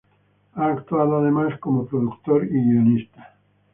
Ha 0.55 0.65
actuado, 0.71 1.19
además, 1.19 1.59
como 1.59 1.85
productor 1.85 2.45
y 2.45 2.59
guionista. 2.59 3.35